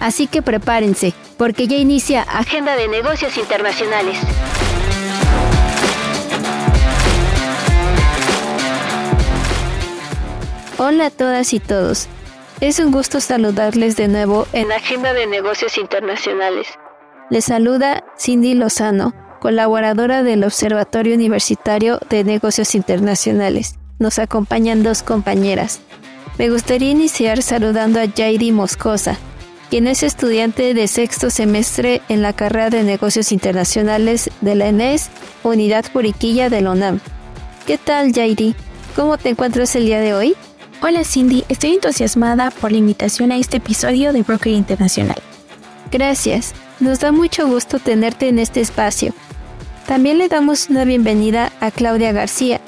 [0.00, 4.18] Así que prepárense, porque ya inicia Agenda de Negocios Internacionales.
[10.78, 12.08] Hola a todas y todos.
[12.62, 16.66] Es un gusto saludarles de nuevo en Agenda de Negocios Internacionales.
[17.28, 23.76] Les saluda Cindy Lozano, colaboradora del Observatorio Universitario de Negocios Internacionales.
[23.98, 25.80] Nos acompañan dos compañeras.
[26.38, 29.18] Me gustaría iniciar saludando a Jairi Moscosa,
[29.70, 35.10] quien es estudiante de sexto semestre en la carrera de Negocios Internacionales de la ENES,
[35.44, 36.98] Unidad Puriquilla de la UNAM.
[37.66, 38.56] ¿Qué tal, Jairi?
[38.96, 40.34] ¿Cómo te encuentras el día de hoy?
[40.82, 45.22] Hola Cindy, estoy entusiasmada por la invitación a este episodio de Broker Internacional.
[45.92, 49.14] Gracias, nos da mucho gusto tenerte en este espacio.
[49.86, 52.60] También le damos una bienvenida a Claudia García,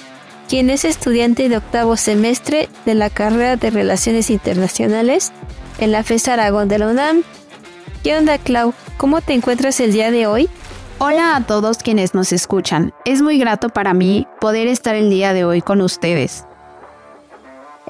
[0.49, 5.33] quien es estudiante de octavo semestre de la carrera de Relaciones Internacionales
[5.83, 7.25] en la FES Aragón de la UNAM.
[8.05, 8.73] ¿Qué onda, Clau?
[8.99, 10.49] ¿Cómo te encuentras el día de hoy?
[10.99, 12.95] Hola a todos quienes nos escuchan.
[13.05, 16.45] Es muy grato para mí poder estar el día de hoy con ustedes.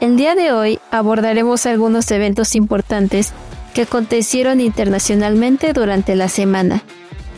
[0.00, 3.34] El día de hoy abordaremos algunos eventos importantes
[3.74, 6.82] que acontecieron internacionalmente durante la semana.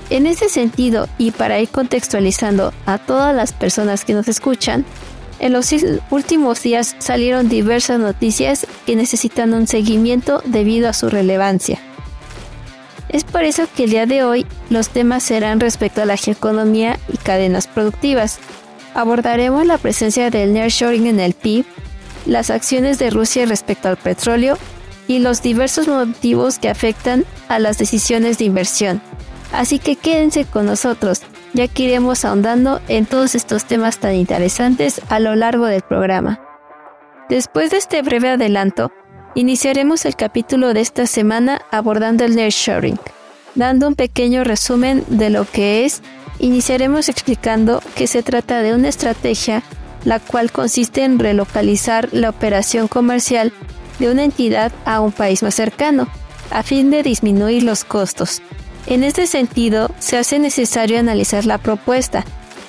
[0.08, 4.84] En ese sentido, y para ir contextualizando a todas las personas que nos escuchan,
[5.38, 5.74] en los
[6.10, 11.80] últimos días salieron diversas noticias que necesitan un seguimiento debido a su relevancia.
[13.08, 16.98] Es por eso que el día de hoy los temas serán respecto a la geoeconomía
[17.12, 18.38] y cadenas productivas.
[18.94, 21.64] Abordaremos la presencia del nearshoring en el PIB,
[22.26, 24.58] las acciones de Rusia respecto al petróleo
[25.06, 29.00] y los diversos motivos que afectan a las decisiones de inversión.
[29.52, 31.22] Así que quédense con nosotros,
[31.54, 36.40] ya que iremos ahondando en todos estos temas tan interesantes a lo largo del programa.
[37.28, 38.92] Después de este breve adelanto,
[39.34, 42.98] iniciaremos el capítulo de esta semana abordando el nearshoring.
[43.54, 46.02] Dando un pequeño resumen de lo que es,
[46.38, 49.62] iniciaremos explicando que se trata de una estrategia
[50.04, 53.52] la cual consiste en relocalizar la operación comercial
[53.98, 56.08] de una entidad a un país más cercano,
[56.50, 58.42] a fin de disminuir los costos.
[58.86, 62.24] En este sentido, se hace necesario analizar la propuesta,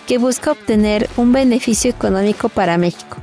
[0.07, 3.17] que busca obtener un beneficio económico para México.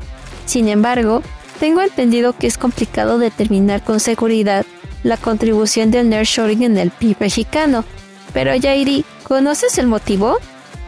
[0.45, 1.23] Sin embargo,
[1.59, 4.67] tengo entendido que es complicado determinar con seguridad
[5.05, 7.85] la contribución del nearshoring en el PIB mexicano.
[8.33, 10.39] Pero Yairi, ¿conoces el motivo?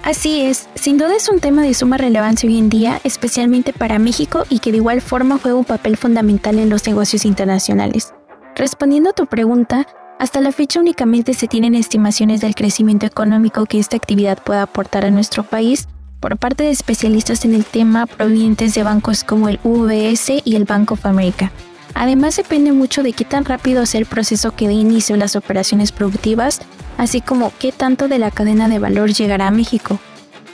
[0.03, 3.99] Así es, sin duda es un tema de suma relevancia hoy en día, especialmente para
[3.99, 8.13] México y que de igual forma juega un papel fundamental en los negocios internacionales.
[8.55, 9.87] Respondiendo a tu pregunta,
[10.19, 15.05] hasta la fecha únicamente se tienen estimaciones del crecimiento económico que esta actividad pueda aportar
[15.05, 15.89] a nuestro país
[16.21, 20.65] por parte de especialistas en el tema provenientes de bancos como el UBS y el
[20.65, 21.53] Bank of America.
[21.95, 25.37] Además depende mucho de qué tan rápido sea el proceso que dé inicio a las
[25.37, 26.61] operaciones productivas,
[26.97, 29.99] así como qué tanto de la cadena de valor llegará a México.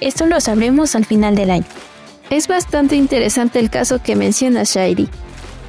[0.01, 1.67] Esto lo sabremos al final del año.
[2.31, 5.09] Es bastante interesante el caso que menciona Shairi.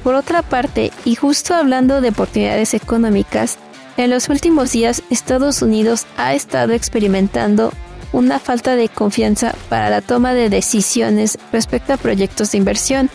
[0.02, 3.58] Por otra parte, y justo hablando de oportunidades económicas,
[3.96, 7.72] en los últimos días Estados Unidos ha estado experimentando
[8.12, 13.10] una falta de confianza para la toma de decisiones respecto a proyectos de inversión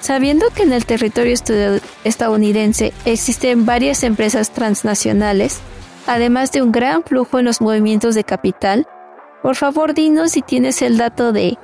[0.00, 1.36] Sabiendo que en el territorio
[2.04, 5.58] estadounidense existen varias empresas transnacionales,
[6.06, 8.86] además de un gran flujo en los movimientos de capital,
[9.42, 11.58] por favor dinos si tienes el dato de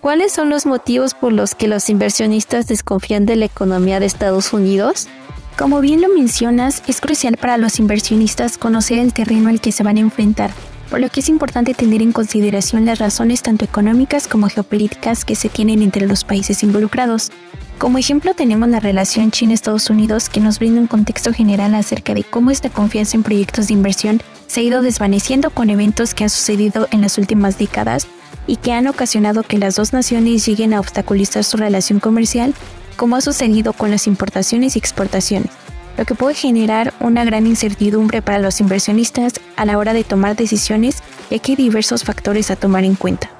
[0.00, 4.52] cuáles son los motivos por los que los inversionistas desconfían de la economía de Estados
[4.52, 5.08] Unidos.
[5.56, 9.82] Como bien lo mencionas, es crucial para los inversionistas conocer el terreno al que se
[9.82, 10.50] van a enfrentar,
[10.88, 15.36] por lo que es importante tener en consideración las razones tanto económicas como geopolíticas que
[15.36, 17.30] se tienen entre los países involucrados.
[17.78, 22.24] Como ejemplo tenemos la relación China-Estados Unidos que nos brinda un contexto general acerca de
[22.24, 26.30] cómo esta confianza en proyectos de inversión se ha ido desvaneciendo con eventos que han
[26.30, 28.06] sucedido en las últimas décadas
[28.46, 32.52] y que han ocasionado que las dos naciones lleguen a obstaculizar su relación comercial,
[33.00, 35.50] como ha sucedido con las importaciones y exportaciones,
[35.96, 40.36] lo que puede generar una gran incertidumbre para los inversionistas a la hora de tomar
[40.36, 43.30] decisiones, ya que hay diversos factores a tomar en cuenta.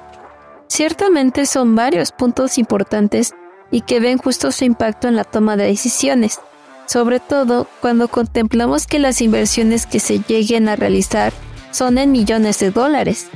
[0.67, 3.35] Ciertamente son varios puntos importantes
[3.69, 6.39] y que ven justo su impacto en la toma de decisiones,
[6.87, 11.33] sobre todo cuando contemplamos que las inversiones que se lleguen a realizar
[11.69, 13.27] son en millones de dólares.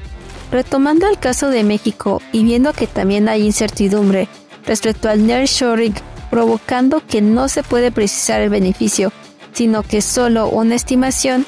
[0.51, 4.27] Retomando el caso de México y viendo que también hay incertidumbre
[4.66, 5.94] respecto al nearshoring,
[6.36, 9.14] provocando que no se puede precisar el beneficio,
[9.54, 11.46] sino que solo una estimación,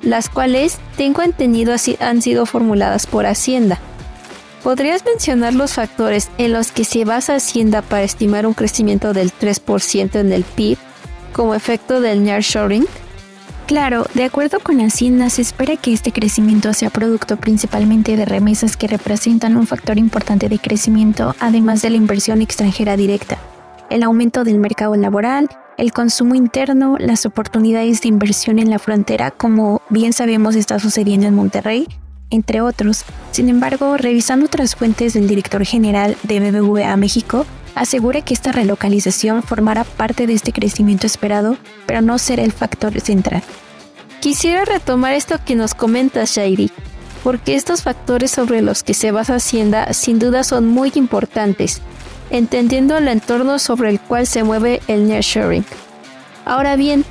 [0.00, 3.80] las cuales tengo entendido han sido formuladas por Hacienda.
[4.62, 9.32] ¿Podrías mencionar los factores en los que se basa Hacienda para estimar un crecimiento del
[9.32, 10.78] 3% en el PIB
[11.32, 12.86] como efecto del nearshoring?
[13.66, 18.76] Claro, de acuerdo con Hacienda, se espera que este crecimiento sea producto principalmente de remesas
[18.76, 23.36] que representan un factor importante de crecimiento, además de la inversión extranjera directa,
[23.90, 29.30] el aumento del mercado laboral, el consumo interno, las oportunidades de inversión en la frontera,
[29.30, 31.86] como bien sabemos está sucediendo en Monterrey,
[32.30, 33.04] entre otros.
[33.30, 39.42] Sin embargo, revisando otras fuentes del director general de BBVA México, asegura que esta relocalización
[39.42, 41.56] formará parte de este crecimiento esperado,
[41.86, 43.42] pero no será el factor central.
[44.20, 46.72] Quisiera retomar esto que nos comenta Shairi,
[47.22, 51.80] porque estos factores sobre los que se basa Hacienda sin duda son muy importantes,
[52.30, 55.64] entendiendo el entorno sobre el cual se mueve el nearshoring.
[56.44, 57.04] Ahora bien,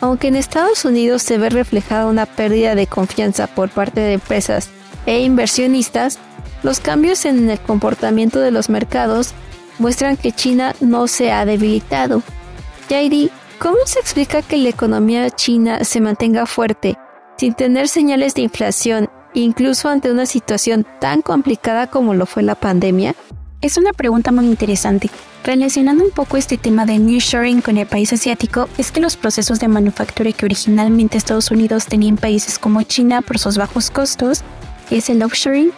[0.00, 4.68] aunque en Estados Unidos se ve reflejada una pérdida de confianza por parte de empresas
[5.06, 6.18] e inversionistas,
[6.62, 9.32] los cambios en el comportamiento de los mercados
[9.78, 12.22] muestran que China no se ha debilitado.
[12.88, 16.96] Jairi, ¿cómo se explica que la economía china se mantenga fuerte
[17.36, 22.54] sin tener señales de inflación, incluso ante una situación tan complicada como lo fue la
[22.54, 23.14] pandemia?
[23.64, 25.08] Es una pregunta muy interesante.
[25.42, 29.58] Relacionando un poco este tema de nearshoring con el país asiático, es que los procesos
[29.58, 34.42] de manufactura que originalmente Estados Unidos tenía en países como China por sus bajos costos,
[34.90, 35.72] es el offshoring,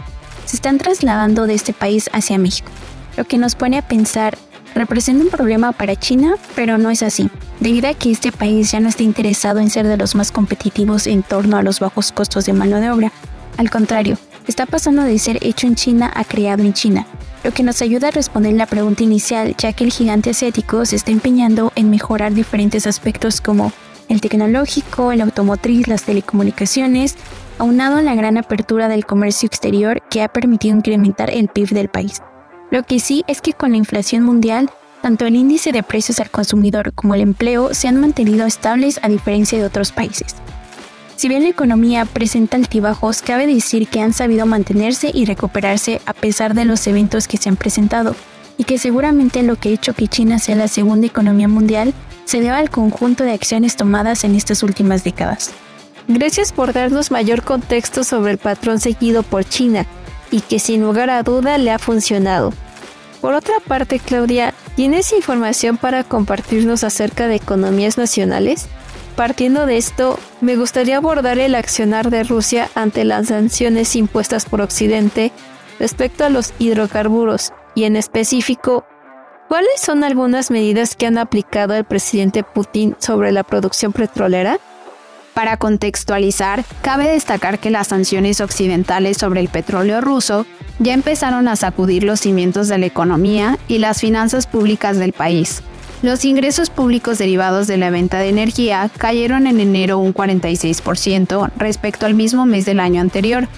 [0.46, 2.68] se están trasladando de este país hacia México
[3.16, 4.36] lo que nos pone a pensar,
[4.74, 7.30] representa un problema para China, pero no es así,
[7.60, 11.06] debido a que este país ya no está interesado en ser de los más competitivos
[11.06, 13.12] en torno a los bajos costos de mano de obra.
[13.56, 17.06] Al contrario, está pasando de ser hecho en China a creado en China,
[17.46, 20.96] lo que nos ayuda a responder la pregunta inicial, ya que el gigante asiático se
[20.96, 23.72] está empeñando en mejorar diferentes aspectos como
[24.08, 27.14] el tecnológico, el automotriz, las telecomunicaciones,
[27.58, 31.88] aunado a la gran apertura del comercio exterior que ha permitido incrementar el PIB del
[31.88, 32.20] país.
[32.72, 34.68] Lo que sí es que con la inflación mundial,
[35.00, 39.08] tanto el índice de precios al consumidor como el empleo se han mantenido estables a
[39.08, 40.34] diferencia de otros países.
[41.16, 46.12] Si bien la economía presenta altibajos, cabe decir que han sabido mantenerse y recuperarse a
[46.12, 48.14] pesar de los eventos que se han presentado,
[48.58, 51.94] y que seguramente lo que ha hecho que China sea la segunda economía mundial
[52.26, 55.52] se debe al conjunto de acciones tomadas en estas últimas décadas.
[56.06, 59.86] Gracias por darnos mayor contexto sobre el patrón seguido por China
[60.30, 62.52] y que sin lugar a duda le ha funcionado.
[63.20, 68.68] Por otra parte, Claudia, ¿tienes información para compartirnos acerca de economías nacionales?
[69.16, 74.60] Partiendo de esto, me gustaría abordar el accionar de Rusia ante las sanciones impuestas por
[74.60, 75.32] Occidente
[75.78, 78.84] respecto a los hidrocarburos y en específico,
[79.48, 84.60] ¿cuáles son algunas medidas que han aplicado el presidente Putin sobre la producción petrolera?
[85.32, 90.44] Para contextualizar, cabe destacar que las sanciones occidentales sobre el petróleo ruso
[90.78, 95.62] ya empezaron a sacudir los cimientos de la economía y las finanzas públicas del país.
[96.02, 102.04] Los ingresos públicos derivados de la venta de energía cayeron en enero un 46% respecto
[102.04, 103.48] al mismo mes del año anterior,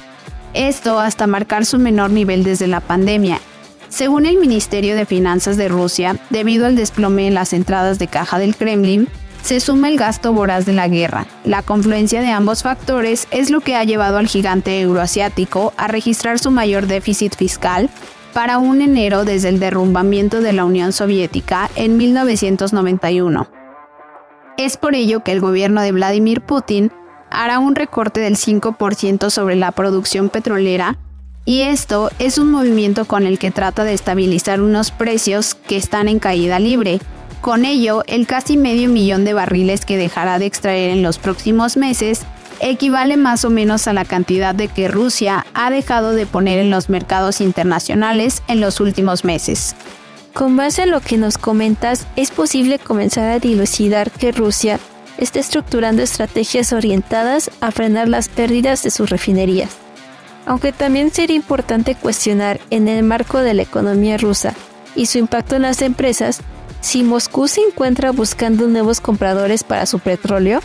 [0.54, 3.40] esto hasta marcar su menor nivel desde la pandemia.
[3.88, 8.38] Según el Ministerio de Finanzas de Rusia, debido al desplome en las entradas de caja
[8.38, 9.08] del Kremlin,
[9.42, 11.26] se suma el gasto voraz de la guerra.
[11.44, 16.38] La confluencia de ambos factores es lo que ha llevado al gigante euroasiático a registrar
[16.38, 17.88] su mayor déficit fiscal
[18.38, 23.48] para un enero desde el derrumbamiento de la Unión Soviética en 1991.
[24.56, 26.92] Es por ello que el gobierno de Vladimir Putin
[27.32, 30.98] hará un recorte del 5% sobre la producción petrolera
[31.44, 36.06] y esto es un movimiento con el que trata de estabilizar unos precios que están
[36.06, 37.00] en caída libre
[37.40, 41.76] con ello, el casi medio millón de barriles que dejará de extraer en los próximos
[41.76, 42.24] meses
[42.60, 46.70] equivale más o menos a la cantidad de que Rusia ha dejado de poner en
[46.70, 49.74] los mercados internacionales en los últimos meses.
[50.34, 54.78] Con base en lo que nos comentas, es posible comenzar a dilucidar que Rusia
[55.16, 59.70] está estructurando estrategias orientadas a frenar las pérdidas de sus refinerías.
[60.46, 64.54] Aunque también sería importante cuestionar en el marco de la economía rusa
[64.94, 66.40] y su impacto en las empresas
[66.80, 70.60] si Moscú se encuentra buscando nuevos compradores para su petróleo,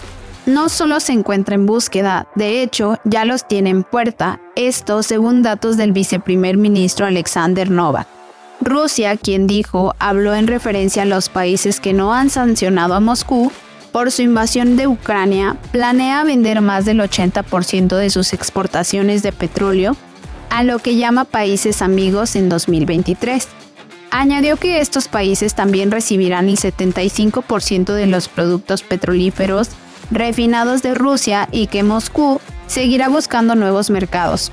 [0.46, 5.42] no solo se encuentra en búsqueda, de hecho ya los tiene en puerta, esto según
[5.42, 8.08] datos del viceprimer ministro Alexander Novak.
[8.62, 13.52] Rusia, quien dijo, habló en referencia a los países que no han sancionado a Moscú,
[13.92, 19.96] por su invasión de Ucrania, planea vender más del 80% de sus exportaciones de petróleo
[20.50, 23.48] a lo que llama países amigos en 2023.
[24.10, 29.70] Añadió que estos países también recibirán el 75% de los productos petrolíferos
[30.12, 34.52] refinados de Rusia y que Moscú seguirá buscando nuevos mercados.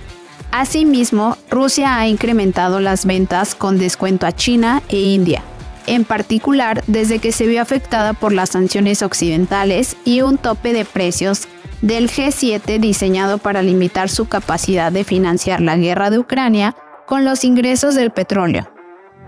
[0.53, 5.43] Asimismo, Rusia ha incrementado las ventas con descuento a China e India,
[5.87, 10.85] en particular desde que se vio afectada por las sanciones occidentales y un tope de
[10.85, 11.47] precios
[11.83, 16.75] del G7 diseñado para limitar su capacidad de financiar la guerra de Ucrania
[17.07, 18.71] con los ingresos del petróleo.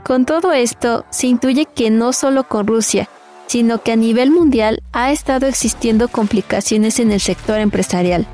[0.05, 3.09] Con todo esto, se intuye que no solo con Rusia,
[3.53, 8.27] sino que a nivel mundial ha estado existiendo complicaciones en el sector empresarial.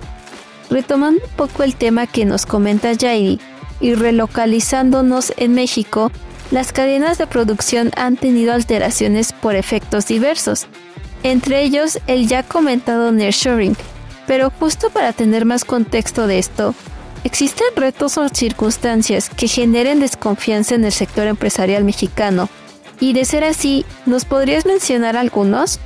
[0.70, 3.40] Retomando un poco el tema que nos comenta Jairi
[3.80, 6.12] y relocalizándonos en México,
[6.52, 10.68] las cadenas de producción han tenido alteraciones por efectos diversos,
[11.24, 13.76] entre ellos el ya comentado nearshoring.
[14.28, 16.76] Pero justo para tener más contexto de esto,
[17.24, 22.48] ¿existen retos o circunstancias que generen desconfianza en el sector empresarial mexicano?
[23.00, 25.78] Y de ser así, ¿nos podrías mencionar algunos?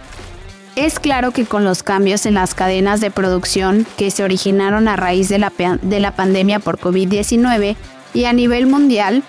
[0.77, 4.97] Es claro que con los cambios en las cadenas de producción que se originaron a
[4.97, 5.53] raíz de la,
[5.83, 7.77] de la pandemia por COVID-19
[8.15, 9.23] y a nivel mundial,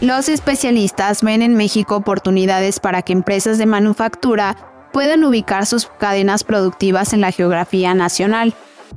[0.00, 4.56] los especialistas ven en México oportunidades para que empresas de manufactura
[4.92, 8.54] puedan ubicar sus cadenas productivas en la geografía nacional.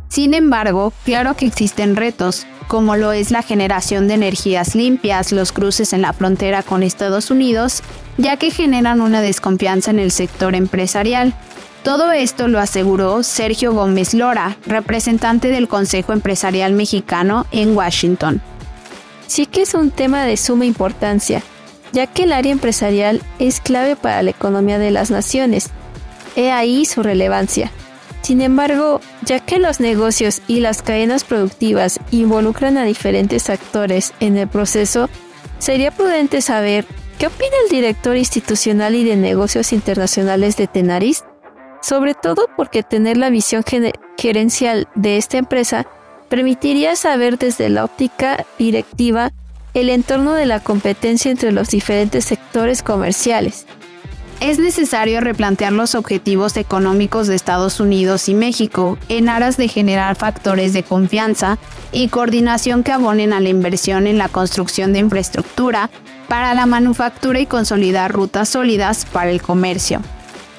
[0.07, 5.51] Sin embargo, claro que existen retos, como lo es la generación de energías limpias, los
[5.51, 7.83] cruces en la frontera con Estados Unidos,
[8.17, 11.33] ya que generan una desconfianza en el sector empresarial.
[11.83, 18.41] Todo esto lo aseguró Sergio Gómez Lora, representante del Consejo Empresarial Mexicano en Washington
[19.29, 21.43] sí que es un tema de suma importancia,
[21.93, 25.69] ya que el área empresarial es clave para la economía de las naciones.
[26.35, 27.71] He ahí su relevancia.
[28.21, 34.37] Sin embargo, ya que los negocios y las cadenas productivas involucran a diferentes actores en
[34.37, 35.09] el proceso,
[35.57, 36.85] sería prudente saber
[37.17, 41.23] qué opina el director institucional y de negocios internacionales de Tenaris,
[41.81, 43.63] sobre todo porque tener la visión
[44.17, 45.87] gerencial de esta empresa
[46.29, 49.31] permitiría saber desde la óptica directiva
[49.73, 53.65] el entorno de la competencia entre los diferentes sectores comerciales.
[54.39, 60.15] Es necesario replantear los objetivos económicos de Estados Unidos y México en aras de generar
[60.15, 61.57] factores de confianza
[61.91, 65.89] y coordinación que abonen a la inversión en la construcción de infraestructura
[66.29, 70.01] para la manufactura y consolidar rutas sólidas para el comercio.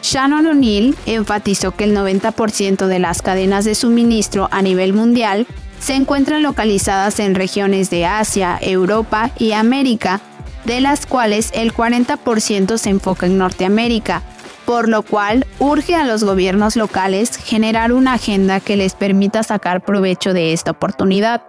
[0.03, 5.47] Shannon O'Neill enfatizó que el 90% de las cadenas de suministro a nivel mundial
[5.79, 10.21] se encuentran localizadas en regiones de Asia, Europa y América,
[10.65, 14.23] de las cuales el 40% se enfoca en Norteamérica,
[14.65, 19.85] por lo cual urge a los gobiernos locales generar una agenda que les permita sacar
[19.85, 21.43] provecho de esta oportunidad.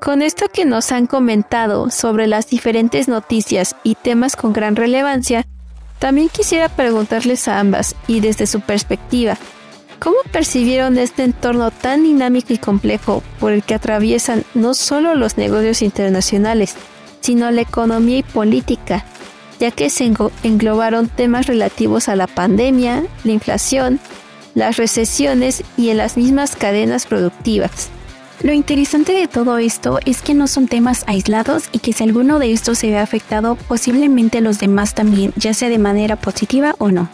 [0.00, 5.46] Con esto que nos han comentado sobre las diferentes noticias y temas con gran relevancia,
[6.00, 9.38] también quisiera preguntarles a ambas, y desde su perspectiva,
[10.00, 15.38] ¿cómo percibieron este entorno tan dinámico y complejo por el que atraviesan no solo los
[15.38, 16.74] negocios internacionales,
[17.22, 19.04] sino la economía y política,
[19.58, 20.12] ya que se
[20.42, 24.00] englobaron temas relativos a la pandemia, la inflación,
[24.54, 27.88] las recesiones y en las mismas cadenas productivas?
[28.42, 32.40] Lo interesante de todo esto es que no son temas aislados y que si alguno
[32.40, 36.90] de estos se ve afectado, posiblemente los demás también, ya sea de manera positiva o
[36.90, 37.08] no.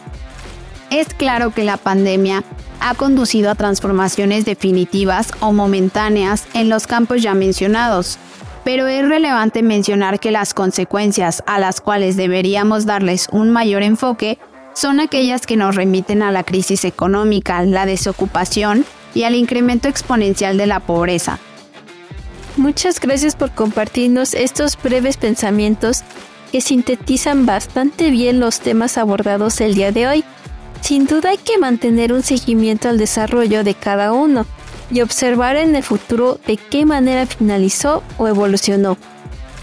[0.89, 2.43] Es claro que la pandemia
[2.79, 8.17] ha conducido a transformaciones definitivas o momentáneas en los campos ya mencionados,
[8.63, 14.37] pero es relevante mencionar que las consecuencias a las cuales deberíamos darles un mayor enfoque
[14.73, 20.57] son aquellas que nos remiten a la crisis económica, la desocupación y al incremento exponencial
[20.57, 21.39] de la pobreza.
[22.57, 26.03] Muchas gracias por compartirnos estos breves pensamientos
[26.51, 30.23] que sintetizan bastante bien los temas abordados el día de hoy.
[30.81, 34.45] Sin duda hay que mantener un seguimiento al desarrollo de cada uno
[34.91, 38.97] y observar en el futuro de qué manera finalizó o evolucionó.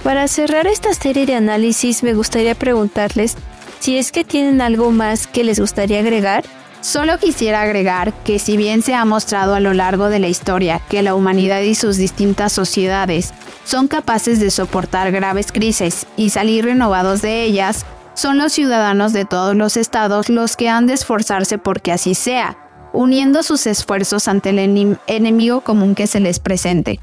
[0.03, 3.37] Para cerrar esta serie de análisis me gustaría preguntarles
[3.81, 6.45] si es que tienen algo más que les gustaría agregar
[6.87, 10.81] Solo quisiera agregar que si bien se ha mostrado a lo largo de la historia
[10.89, 16.65] que la humanidad y sus distintas sociedades son capaces de soportar graves crisis y salir
[16.65, 21.59] renovados de ellas, son los ciudadanos de todos los estados los que han de esforzarse
[21.59, 22.57] porque así sea,
[22.97, 26.99] uniendo sus esfuerzos ante el enemigo común que se les presente.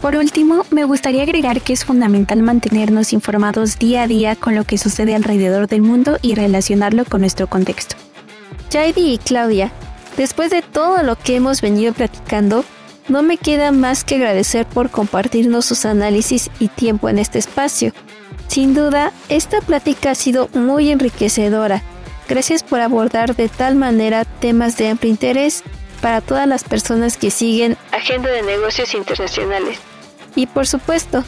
[0.00, 4.64] Por último, me gustaría agregar que es fundamental mantenernos informados día a día con lo
[4.64, 7.94] que sucede alrededor del mundo y relacionarlo con nuestro contexto.
[8.72, 9.70] Jaidi y Claudia,
[10.16, 12.64] después de todo lo que hemos venido platicando,
[13.08, 17.92] no me queda más que agradecer por compartirnos sus análisis y tiempo en este espacio.
[18.48, 21.82] Sin duda, esta plática ha sido muy enriquecedora.
[22.28, 25.62] Gracias por abordar de tal manera temas de amplio interés
[26.00, 29.78] para todas las personas que siguen Agenda de Negocios Internacionales.
[30.34, 31.24] Y por supuesto,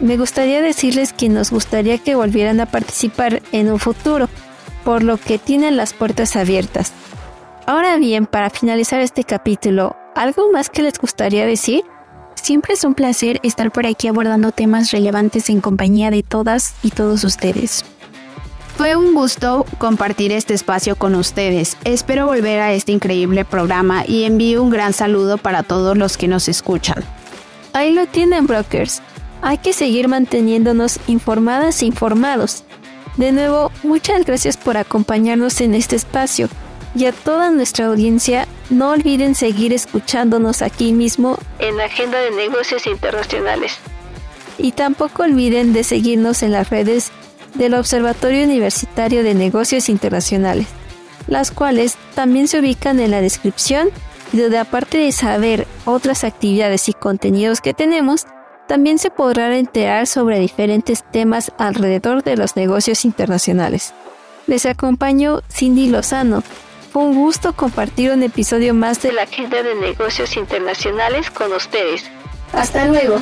[0.00, 4.28] me gustaría decirles que nos gustaría que volvieran a participar en un futuro,
[4.84, 6.92] por lo que tienen las puertas abiertas.
[7.66, 11.84] Ahora bien, para finalizar este capítulo, ¿algo más que les gustaría decir?
[12.34, 16.90] Siempre es un placer estar por aquí abordando temas relevantes en compañía de todas y
[16.90, 17.84] todos ustedes.
[18.76, 21.76] Fue un gusto compartir este espacio con ustedes.
[21.84, 26.26] Espero volver a este increíble programa y envío un gran saludo para todos los que
[26.26, 27.04] nos escuchan.
[27.72, 29.00] Ahí lo tienen, brokers.
[29.42, 32.64] Hay que seguir manteniéndonos informadas e informados.
[33.16, 36.48] De nuevo, muchas gracias por acompañarnos en este espacio
[36.96, 42.30] y a toda nuestra audiencia, no olviden seguir escuchándonos aquí mismo en la Agenda de
[42.32, 43.76] Negocios Internacionales.
[44.58, 47.10] Y tampoco olviden de seguirnos en las redes
[47.54, 50.66] del Observatorio Universitario de Negocios Internacionales,
[51.26, 53.88] las cuales también se ubican en la descripción
[54.32, 58.26] y donde aparte de saber otras actividades y contenidos que tenemos,
[58.66, 63.94] también se podrá enterar sobre diferentes temas alrededor de los negocios internacionales.
[64.46, 66.42] Les acompaño Cindy Lozano,
[66.94, 72.04] fue un gusto compartir un episodio más de la Agenda de Negocios Internacionales con ustedes.
[72.52, 73.20] Hasta luego.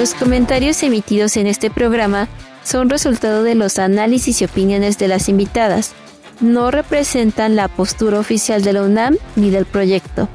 [0.00, 2.26] Los comentarios emitidos en este programa
[2.64, 5.92] son resultado de los análisis y opiniones de las invitadas.
[6.40, 10.26] No representan la postura oficial de la UNAM ni del proyecto.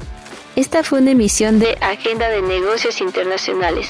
[0.54, 3.88] Esta fue una emisión de Agenda de Negocios Internacionales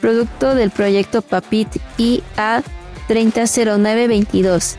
[0.00, 2.62] producto del proyecto PAPIT IA
[3.08, 4.76] 300922,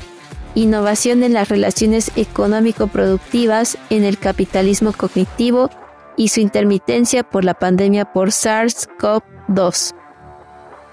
[0.55, 5.69] Innovación en las relaciones económico-productivas en el capitalismo cognitivo
[6.15, 10.06] y su intermitencia por la pandemia por SARS-CoV-2.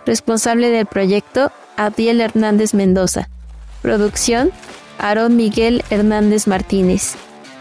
[0.06, 3.28] Responsable del proyecto, Abdiel Hernández Mendoza.
[3.82, 4.50] Producción,
[4.98, 7.14] Aarón Miguel Hernández Martínez.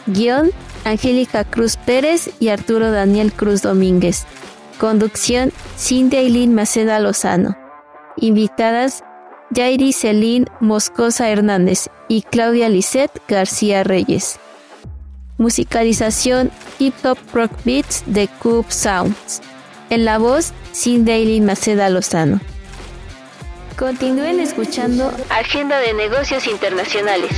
[0.05, 0.51] Guión,
[0.85, 4.25] Angélica Cruz Pérez y Arturo Daniel Cruz Domínguez.
[4.79, 7.57] Conducción, Cindy Eileen Maceda Lozano.
[8.17, 9.03] Invitadas,
[9.55, 14.39] Jairi Celín Moscosa Hernández y Claudia Lisette García Reyes.
[15.37, 19.41] Musicalización Hip Hop Rock Beats de Cube Sounds.
[19.93, 22.39] En la voz, Cindy Eileen Maceda Lozano.
[23.77, 27.29] Continúen escuchando Agenda de Negocios Internacionales.